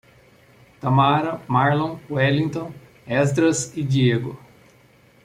[0.79, 2.73] Tamara, Marlon, Welligton,
[3.05, 4.35] Esdras e Diego